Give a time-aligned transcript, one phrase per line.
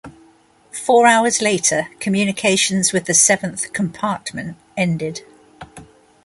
[0.71, 5.21] Four hours later, communications with the seventh compartment ended.